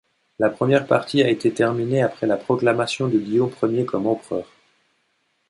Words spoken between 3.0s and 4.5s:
de Guillaume I comme empereur.